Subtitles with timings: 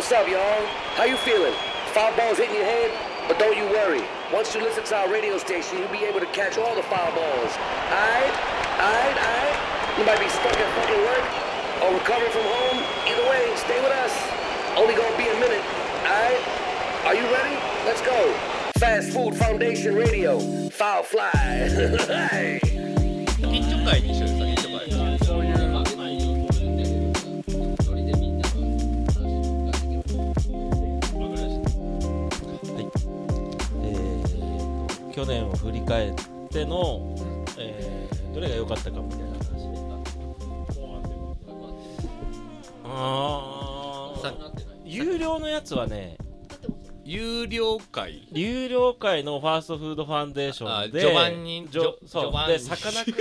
[0.00, 0.64] What's up, y'all?
[0.96, 1.52] How you feeling?
[1.92, 2.90] Foul balls hitting your head?
[3.28, 4.00] But don't you worry.
[4.32, 7.12] Once you listen to our radio station, you'll be able to catch all the foul
[7.12, 7.52] balls.
[7.92, 8.32] Alright?
[8.80, 9.16] Alright?
[9.20, 9.98] Alright?
[10.00, 11.20] You might be stuck at fucking work
[11.84, 12.80] or recovering from home.
[13.12, 14.16] Either way, stay with us.
[14.74, 15.60] Only gonna be a minute.
[16.08, 16.40] Alright?
[17.04, 17.60] Are you ready?
[17.84, 18.32] Let's go.
[18.78, 20.40] Fast Food Foundation Radio.
[20.70, 21.28] Foul fly.
[35.20, 36.14] 去年を振り返っ
[36.50, 37.14] ての、
[37.58, 39.78] えーどれが良かったかみたいな話ね
[42.84, 44.32] あー
[44.84, 46.16] 有料のやつはね
[47.04, 48.28] 有料会。
[48.30, 52.30] 有料会のファーストフードファンデーションであジョバンニジョジそう。
[52.30, 53.14] ョバンニでさかなクン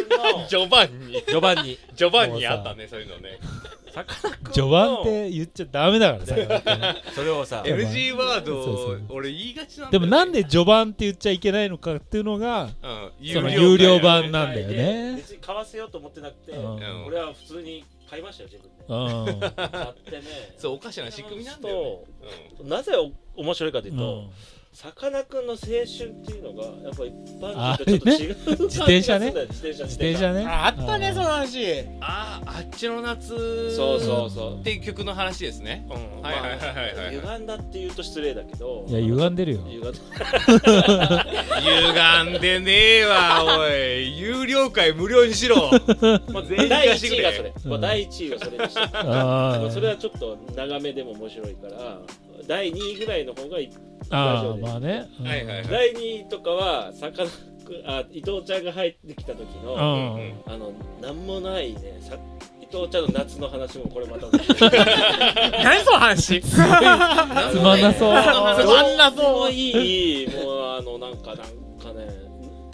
[0.43, 3.39] のジョバンニジョバンニジョバンニあったねそういうのね
[3.89, 4.51] さかなクンの。
[4.51, 9.01] 序盤って言っちゃダメだからさ それをさ NG ワードそうそう。
[9.09, 10.07] 俺言いがちなんだでよね。
[10.07, 15.13] もなんで序盤って言っちゃいけないのかっていうのがうんその会有料版なんだよでね。
[15.17, 16.75] 別に買わせようと思ってなくて、うん。
[16.75, 19.33] うん俺は普通に買いましたよ自分で。
[19.33, 19.39] うん。
[19.39, 19.49] 買
[19.89, 20.23] ってね。
[20.57, 22.03] そうおかしな仕組みなんだよ
[22.63, 22.69] ね。
[22.69, 24.29] なぜお面白いかというと、うん
[24.71, 25.85] さかなクンの青春っ
[26.25, 29.25] ていうのがやっぱ一般あ人とちょっと違う感じがするんだよ自転車ね。
[29.25, 30.45] 自転車自転車ね。
[30.45, 31.81] ああったねその話。
[31.99, 34.59] あああっちの夏そうそうそう。
[34.59, 35.87] っていう曲の話ですね。
[35.89, 36.21] うん。
[36.21, 37.15] はいはいはいはいはい。
[37.15, 38.85] 歪んだって言うと失礼だけど。
[38.87, 39.61] いや歪んでるよ。
[39.61, 39.79] 歪
[42.33, 44.19] んんでねえわおい。
[44.19, 45.71] 有料会無料にしろ。
[46.31, 47.71] まあ、全員第貸してくれ1位がそれ、うん。
[47.71, 48.87] まあ、第1位はそれでした。
[49.73, 51.99] それはちょっと長めでも面白いから
[52.47, 53.69] 第2位ぐらいの方がい
[54.09, 55.07] あーまあね。
[55.19, 55.27] うん。
[55.27, 55.67] はいはいはい。
[55.67, 57.29] 第2位とかはさかな
[57.65, 60.33] クンあ伊藤ちゃんが入ってきた時の、うん。
[60.47, 62.15] あのなんもないねさ
[62.61, 64.27] 伊藤ちゃんの夏の話もこれまた。
[65.63, 66.41] 何その話？
[66.43, 68.21] つまんなそう。
[68.21, 69.49] つまんなもそう。
[69.49, 69.51] う。
[69.51, 70.59] いいもう。
[70.79, 72.07] あのなんかなんかね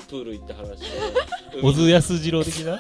[0.08, 0.86] プール行った話で
[1.62, 2.80] 小津安二郎的な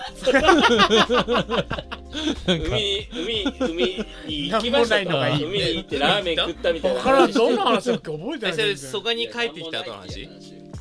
[2.48, 5.06] 海に海海に行きましたと。
[5.06, 8.70] なんもないのがいい海に行ってラーメン食ったみたいなだから話どんな話だっけ覚えてない。
[8.72, 10.30] えそれに帰ってきた後の話？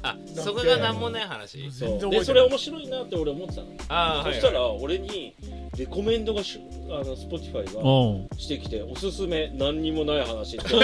[0.02, 1.70] あけ蘇我がなんもない話。
[1.70, 3.68] そでそれ面白いなって俺思ってたの。
[3.88, 5.34] ああはいそしたら俺に
[5.78, 8.38] レコメンドがしあの Spotify がうん。
[8.38, 10.74] してきておすすめ何にもない話って。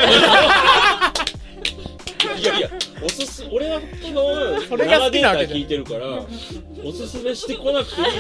[2.39, 2.71] いやいや
[3.03, 5.61] おすす俺は多分それが好きなわけじゃん。
[5.61, 6.25] 生データ聞いてるから
[6.85, 8.07] おすすめしてこなくていい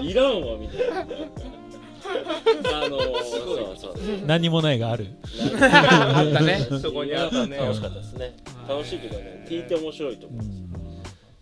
[0.00, 1.00] いらんわみたいな。
[1.00, 3.12] あのそ
[3.72, 3.94] うそう
[4.26, 5.06] 何もないがある。
[5.60, 6.66] あったね。
[6.82, 7.56] そこにあったね。
[7.56, 8.34] 楽しかったですね。
[8.68, 9.44] 楽しいけどね。
[9.48, 10.69] 聞いて面白いと思ううん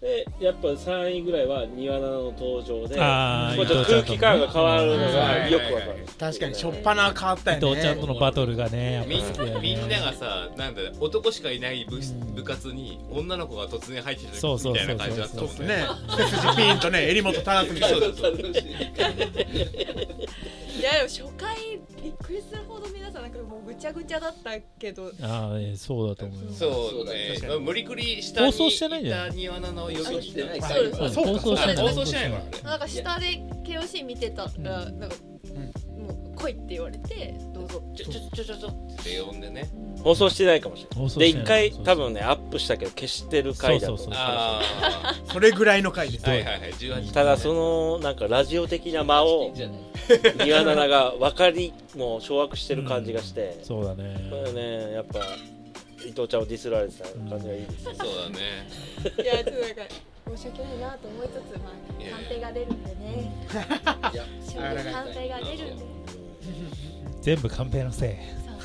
[0.00, 6.06] でやっぱ3位ぐらいは庭菜の登場でちょっと空気感が変わるのがよくわかる。
[6.16, 9.60] 確かにしょっぱな変わったよ伊ね藤ちゃんとのバトルがねやっぱみん好きだよね。
[9.60, 11.98] みんながさなんだ男しかいない部
[12.32, 15.66] 部活に女の子が突然入ってきたそうそうそうみたいな感じだったもんね。
[15.66, 15.86] ね
[16.16, 17.98] 背筋ピンとね襟元正すみたいな。
[17.98, 18.38] そうそうそう。
[20.78, 22.97] いやでも初回びっくりするほど皆
[23.38, 25.12] さんなんかもうぐちゃぐちゃだったけど。
[25.22, 27.34] ああえそうだと思うよそうね。
[27.36, 27.60] 確かに。
[27.60, 31.30] 無理くり下に放送してないんじゃないいた庭菜の呼びそうしてないそうですそうそうか。
[31.32, 33.26] 放送してない放送してないからねなんか下で
[33.64, 34.50] KOC 見てたら
[34.90, 35.16] なんか、
[36.48, 38.72] いって言われてどうぞちょちょちょちょちょっ
[39.04, 39.68] て呼んでね。
[40.02, 40.98] 放送してないかもしれない。
[41.00, 41.70] 放送で一してない。
[41.72, 44.22] 回多分ねアップしたけど消してる回だと思そうそうそう。
[44.24, 46.26] あそれぐらいの回です。
[46.26, 46.72] あはいはいはい。
[46.72, 49.52] 18ただそのなんかラジオ的な間を
[50.44, 54.28] 庭菜が分かりもう掌握してる感じがして、そうだね。
[54.30, 55.20] これねやっぱ
[56.06, 58.68] 伊藤ちゃんをディスられてた感じがいいですよ、そうだね。
[59.22, 59.82] いやちょっとなんか
[60.36, 63.32] 申し訳ないなと思いつつまあいや判定が出るんでね。
[64.12, 65.84] いや勝負判定が出るんで
[67.22, 68.14] 全部カンペのせい。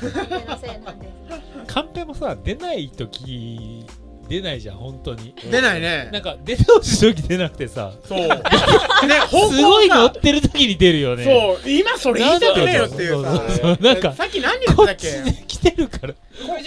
[0.00, 1.72] そう判定のせいなんです。
[1.72, 3.86] カンペもさ出ない時
[4.28, 5.34] 出ないじゃん本当に。
[5.50, 6.08] 出ないね。
[6.12, 7.92] なんか出てほしい時出なくてさ。
[8.08, 8.18] そう。
[9.06, 11.24] ね方向すごい乗っさてる時に出るよね。
[11.24, 15.43] そう今それ言いたくねえよっていうそうさなんかさっき何言ってたっけ？
[15.64, 16.14] てるから。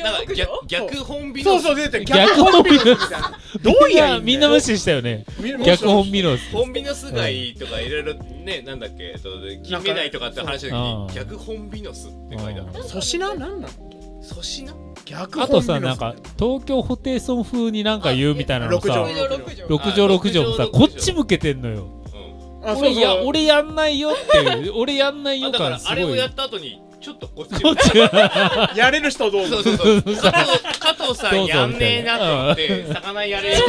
[0.03, 3.39] なんか逆逆本美のそうそう出て逆逆本ビノスみたいな。
[3.61, 4.19] どうみんやな。
[4.19, 5.25] みんな無視したよね。
[5.39, 9.29] み逆本ミノス本美のス貝とかいろいろねなんだっけえっと
[9.63, 11.07] 金目鯛とかって話したうん。
[11.07, 13.67] 時に逆本美のスって書いてあった粗品なんなの？
[14.23, 14.73] 粗品？
[15.05, 19.67] 逆あとさなんか東京ホテイソン風になんか言うみたいなの六さ条六条。
[19.67, 21.83] 六条六条もさあこっち向けてんのよ。
[21.83, 21.97] うん
[22.69, 22.91] あそう。
[22.91, 24.73] 俺や俺やんないよっていう。
[24.75, 27.89] 俺やんないよからあれをやった後にちょっとこっちこっち。
[27.97, 29.63] がやれる人どうぞ。
[29.63, 30.15] そうそうそう。
[30.17, 33.65] 加藤加藤さんやんねえなと思って魚やれよ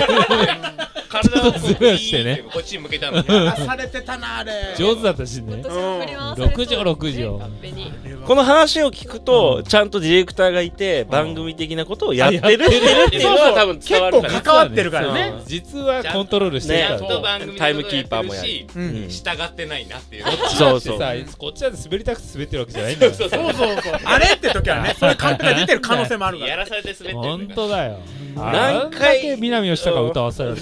[1.38, 4.74] って体をこうずらしてねこっちに向けたのにされてたなあれ。
[4.76, 5.62] 上手だったしね。
[5.62, 7.32] 私も振り回され六条六条。
[7.38, 7.92] 勝手に。
[8.26, 12.68] この話を聞くと、ちゃんとディレクターがいて、番組的なことをやってるっ
[13.10, 15.42] ていうのは多分結構関わってるからね。
[15.46, 16.98] 実はコントロールしてるから。
[16.98, 18.48] ちゃんと番組のタイムキーパーもやる。
[18.48, 19.08] しうん。
[19.08, 20.24] 従ってないなっていう。
[20.56, 20.98] そうそう。
[20.98, 23.68] さこっちだって滑りたくて滑ってるわけじゃないんだよそうそうそう
[24.04, 27.98] あれって時はねそういうカンペが出てる可能性もあるから やらされて滑ってるん本当だよ。
[28.34, 30.56] 何何回回南吉高歌わされる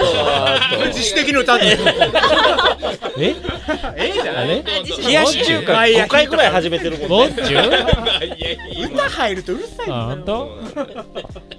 [0.89, 1.83] 自主的に歌ってる
[3.19, 3.35] え？
[3.97, 4.11] え？
[4.11, 4.13] え？
[4.13, 5.73] じゃないあれ冷やし中華。
[5.73, 7.37] 5回ぐらい始めてるもんね。
[8.85, 9.89] 歌入るとうるさいん
[10.25, 10.47] だ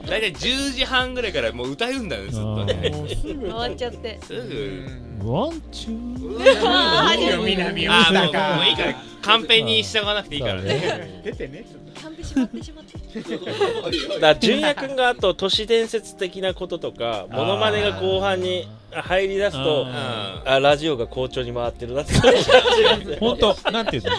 [0.08, 4.20] 大体10時半ぐらいからもう歌うんだよねずっとねもうすぐ回っちゃって。
[4.24, 4.86] すぐ
[5.24, 11.22] ワンチューあいいよ南あーもういいからカンペに従わなくていいからね。
[11.24, 11.66] 出てね。
[11.96, 22.14] キャンプしまってしまってだから純也君があと都市伝説的的なこととかモノマネが後半に入り出すとああラジオが好調に回ってるなって。
[23.20, 24.12] 本当なんていうの？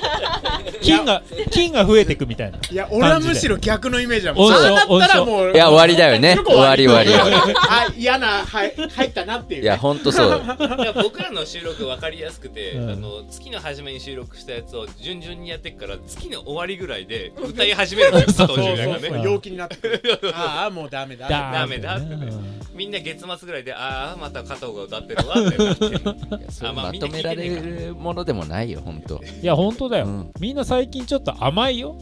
[0.83, 2.59] 金が金が増えてくみたいな。
[2.71, 4.53] いや俺はむしろ逆のイメージだもん。
[4.53, 6.39] そうだったらもういや終わりだよね。
[6.45, 9.61] 終わり終わり あ嫌なはい入ったなっていう。
[9.61, 10.31] りいやほんとそう。
[10.31, 12.91] だから僕らの収録分かりやすくて、うん。
[12.91, 19.09] あの月の初めに収録したやつを順々にやってっから月の終わりぐらいで歌い始めるのよ佐藤 そう純也がね。
[19.09, 19.25] そうそう。
[19.25, 20.03] 陽気になってくる。
[20.35, 21.29] ああもうダメだ。
[21.29, 21.99] ダメだ
[22.75, 30.33] みんな月末ぐらいでああまた加藤が歌ってるわってなまとめられるものでもないよほんといや本当だよ、うん。
[30.41, 31.97] みんな最近ちょっと甘いよ。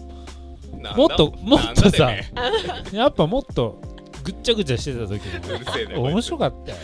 [0.97, 3.81] もっともっとさなんだてめやっぱもっと
[4.23, 6.79] ぐっちゃぐちゃしてた時えうるせえなの面白かったよ。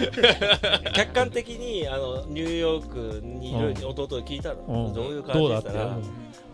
[0.94, 3.84] 客観的にあのニューヨークにいるうん。
[3.84, 4.94] 弟が聞いたの、うん。
[4.94, 5.88] どういう感どうだったじでした？
[5.90, 5.96] ら、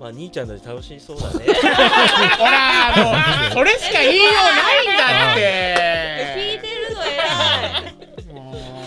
[0.01, 1.47] まあ兄ちゃんたち楽しそうだね。
[2.39, 5.41] ほらもうそれしか言いようないんだって。
[6.37, 8.08] 聞いてるの偉い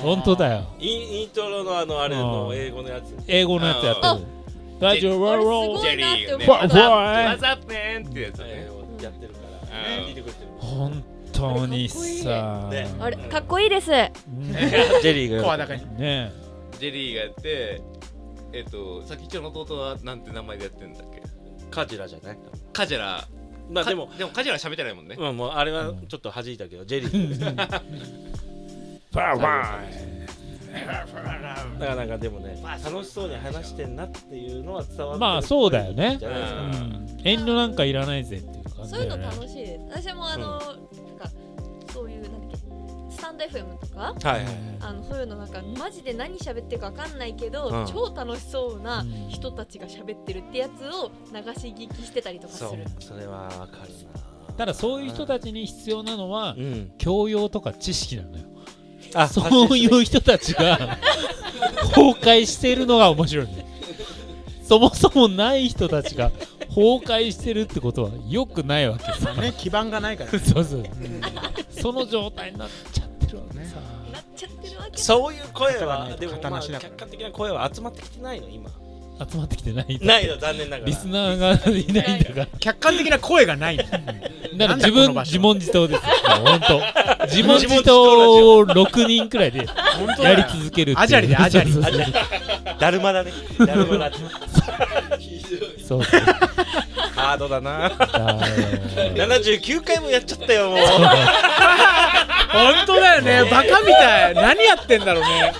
[0.01, 0.67] 本当だよ。
[0.79, 2.55] インイントロのあのあれのうん。
[2.55, 3.15] 英語のやつ。
[3.27, 4.21] 英語のやつやってある
[4.79, 6.45] 大丈夫あれすロごいなって思ジェリーったがね。
[6.45, 8.67] ふわワザップねんってやつね。
[9.01, 9.39] やってるか
[9.71, 10.05] ら、うん。
[10.05, 11.03] 聞いてくれてる本
[11.33, 12.67] 当にさ。
[12.71, 13.91] ねあれかっこいいです。
[13.91, 14.11] ね。
[15.01, 15.99] ジェリーが声高に。
[15.99, 16.31] ね。
[16.79, 17.81] ジェリーがやって
[18.53, 21.21] えっとさっき一応の弟はなんて名前でやってんだっけ？
[21.69, 22.37] カジラじゃない？
[22.73, 23.27] カジャラ。
[23.69, 25.15] まあでもかでもカジャラ喋ってないもんね。
[25.17, 27.55] まあもうあれはちょっと弾いたけど、ジェリー
[29.13, 29.79] がバーバ
[31.79, 36.17] だからなんかでもね、楽しそうに話してんなっていうのは伝わってるまあそうだよね。
[36.21, 37.17] うん。
[37.23, 39.85] 遠慮なんかいらないぜっていう感じそういうの楽しいです。
[40.09, 40.71] 私もあの、なんか
[41.91, 42.57] そういうなんだっけ
[43.13, 43.99] スタンド FM とか？
[43.99, 44.45] はいはい
[44.79, 47.85] あのそういうのなんかマジで何喋ってるかわかんないけど、うん。
[47.87, 49.27] 超楽しそうなうん。
[49.29, 53.91] 人たちが喋ってるってやつを流し聞きしてたりとかすそうるそれはわかる
[54.47, 54.55] な。
[54.57, 56.91] ただそういう人たちに必要なのはうん。
[56.97, 58.45] 教養とか知識なのよ
[59.13, 60.97] あそういう人たちが
[61.93, 63.65] 崩壊してるのが面白いね。
[64.63, 66.31] そもそもない人たちが
[66.69, 69.11] 崩壊してるってことは良くないわけ。
[69.21, 70.29] さね基盤がないから。
[70.39, 70.83] そうそう。
[71.69, 73.65] その状態になっちゃってるわけ。
[73.65, 73.75] さ
[74.13, 74.97] なっちゃってるわけ。
[74.97, 78.69] そういう声型がないはでもまあ客観的な声は集まってきてないの今
[79.29, 79.99] 集まってきてない。
[80.01, 80.85] ないの残念ながら。
[80.85, 82.47] リスナーがいないんだから。
[82.59, 83.91] 客観的な声がない だか
[84.57, 86.09] ら自分自問自答ですよ。
[86.43, 86.81] 本当。
[87.27, 89.67] 自問自答を6人くらいで
[90.19, 91.03] やり続けるっていう。
[91.03, 91.71] アジャリでアジャリ。
[92.79, 93.31] だるまだね。
[93.59, 94.17] だるまだって
[95.87, 96.21] そうそう
[97.21, 97.89] ハードだな。
[97.89, 100.77] だー79回もやっちゃったよもう。
[102.51, 103.43] 本当だよね。
[103.49, 104.33] バカみたい。
[104.35, 105.53] 何やってんだろうね。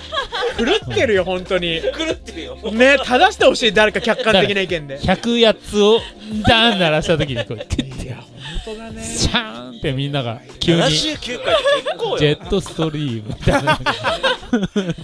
[0.58, 1.80] 狂ってるよ本当に。
[1.80, 2.56] 狂ってるよ。
[2.72, 4.98] ね正してほしい誰か客観的な意見で。
[4.98, 6.00] 100やつを
[6.46, 7.82] ダーン鳴らした時にこうクッて
[8.64, 9.02] 本当だね。
[9.02, 12.18] シャーンってみんなが急に79回って結構よ。
[12.18, 13.76] ジェットストリームみたいな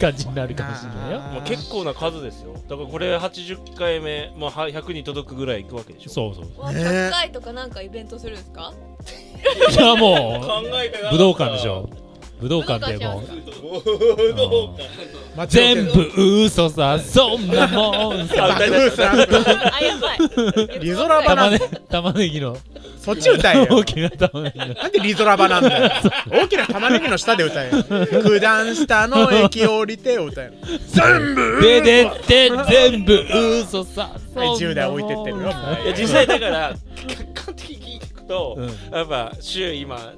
[0.00, 1.18] 感じになるかもしれないよ。
[1.18, 2.54] もう結構な数ですよ。
[2.68, 6.10] だからこれ80回目もうは100に届くぐらいいくわけでしょ。
[6.10, 8.72] そうそうわね100回とかなんかイベントするんですか？
[9.70, 11.90] いやもう武道館でしょ
[12.40, 13.20] 武道館でも。
[13.20, 13.24] う
[15.48, 16.10] 全部
[16.44, 18.56] 嘘さそんなもんさ。
[18.56, 18.68] あや
[19.98, 20.18] ばい
[20.80, 21.50] リゾラバな。
[21.50, 22.56] んだ玉ね玉ねぎの。
[23.00, 23.68] そっち歌えよ。
[23.70, 24.74] 大きな玉ねぎの。
[24.74, 25.90] なんでリゾラバなんだよ。
[26.30, 27.84] 大きな玉ねぎの下で歌えよ。
[28.22, 30.52] 九段下の駅降りてを歌えよ。
[30.88, 31.60] 全部。
[31.60, 33.24] ででって全部
[33.62, 35.44] 嘘さはい10台置いてってるよ。
[35.84, 36.74] いや実際だから
[37.06, 38.66] 客観的に聞くと、うん。
[38.94, 40.12] やっぱ週今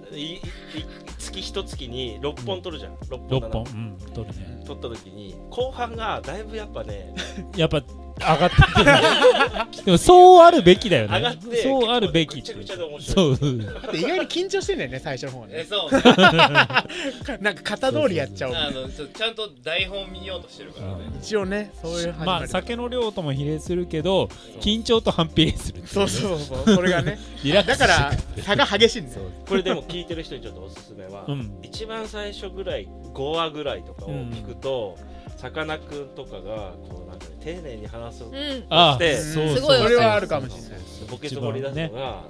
[1.31, 2.95] 月一月に6本取るじゃん。
[2.97, 7.15] 6本6本うん取るね取った時に後半がだいぶやっぱね
[7.57, 7.83] やっぱ
[8.21, 11.17] 上がってて でもそうあるべきだよね。
[11.17, 13.37] 上がってそうあるべきめちゃくちゃで面白い。
[13.37, 13.59] そう。
[13.59, 15.53] だって意外に緊張してんだよね最初の方ね。
[15.53, 15.91] えそう。
[17.43, 18.55] なんか型通りやっちゃおう。
[18.55, 21.05] あのちょちゃんと台本見ようとしてるからね。
[21.21, 24.29] 一応ねそういう始まあ酒の量とも比例するけど
[24.61, 27.19] 緊張と反比例するそうそうそうそれがね。
[27.43, 29.23] リラックスだから差が激しいんだよ。
[29.49, 31.59] これでも聞いてる人にちょっとおすすめは、うん。
[31.63, 34.97] 一番最初ぐらい5話ぐらいとかを聞くと
[35.41, 38.67] さかなクンとかがこうなんか、ね、丁寧に話す、うん。
[38.69, 40.81] ああでそうそうすごいそれはあるかもしれない。
[41.11, 42.25] ボケツ掘り出すのが、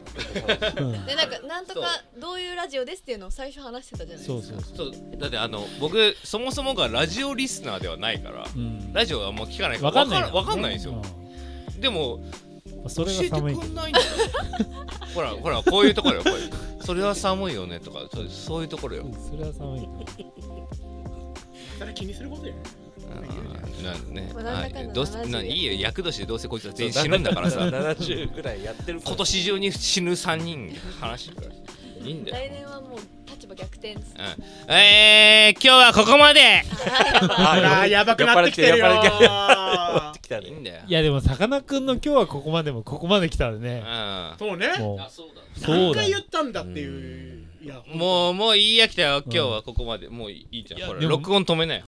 [0.78, 0.92] うん。
[1.06, 1.88] でなんかなんとか
[2.20, 4.60] どういうラジオですっていうのを最初話してたじゃないですか。
[4.60, 5.18] そうそうそう。
[5.18, 8.92] だってあの僕そもそもがラジオリスナーではないからうん。
[8.92, 11.02] ラジオはあんま聞かないからわかんないわかんないんですよ。
[11.76, 14.06] うでもんそれ教えてくんないんだよ。
[15.16, 16.30] ほらほらこういうところよこ
[16.86, 19.06] それは寒いよねとかそういうところよ。
[19.28, 19.88] それは寒い。
[21.80, 22.89] それ気にすることようんなん
[24.10, 25.72] ねどうせ70ないいよ。
[25.72, 27.60] 役年でどうせこいつは全員死ぬんだからさ。
[27.60, 31.54] 70ぐらいやってる今年中に死ぬ3人話してるから。
[32.06, 33.00] いいんだよ来年はもう
[33.30, 34.14] 立場逆転です。
[34.16, 34.74] うん。
[34.74, 36.62] えー、今日はここまで。
[37.28, 38.86] あーやばくなってきてるよ。
[40.42, 43.82] いいんだよいやでもさかなクンの今日はここまでもここまで来たらね。
[44.34, 44.68] うそうね。
[44.78, 44.98] もう。
[45.10, 45.42] そうだ。
[45.56, 45.86] そうだよ。
[45.88, 47.46] 何回言ったんだっていう。
[47.62, 49.22] いやもうもういいや来たよ。
[49.26, 50.08] 今日はここまで。
[50.08, 50.80] もういいじゃん。
[50.80, 51.78] ほら録音止めなよ